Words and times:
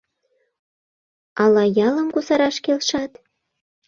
Ала 1.43 1.63
ялым 1.87 2.07
кусараш 2.13 2.57
келшат? 2.65 3.11